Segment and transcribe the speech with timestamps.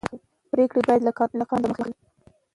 [0.51, 1.93] پرېکړې باید د قانون له مخې وي